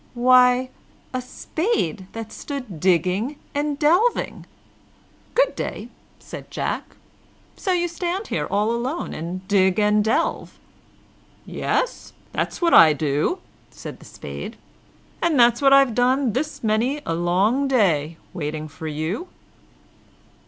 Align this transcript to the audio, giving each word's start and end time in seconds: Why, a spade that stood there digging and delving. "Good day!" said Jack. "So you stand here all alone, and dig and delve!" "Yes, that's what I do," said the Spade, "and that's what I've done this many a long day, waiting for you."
Why, 0.15 0.71
a 1.13 1.21
spade 1.21 2.07
that 2.13 2.31
stood 2.31 2.65
there 2.67 2.79
digging 2.79 3.35
and 3.53 3.77
delving. 3.77 4.47
"Good 5.35 5.55
day!" 5.55 5.89
said 6.17 6.49
Jack. 6.49 6.95
"So 7.55 7.71
you 7.71 7.87
stand 7.87 8.29
here 8.29 8.47
all 8.49 8.71
alone, 8.71 9.13
and 9.13 9.47
dig 9.47 9.77
and 9.77 10.03
delve!" 10.03 10.57
"Yes, 11.45 12.13
that's 12.31 12.59
what 12.63 12.73
I 12.73 12.93
do," 12.93 13.41
said 13.69 13.99
the 13.99 14.05
Spade, 14.05 14.57
"and 15.21 15.39
that's 15.39 15.61
what 15.61 15.71
I've 15.71 15.93
done 15.93 16.33
this 16.33 16.63
many 16.63 17.03
a 17.05 17.13
long 17.13 17.67
day, 17.67 18.17
waiting 18.33 18.67
for 18.67 18.87
you." 18.87 19.27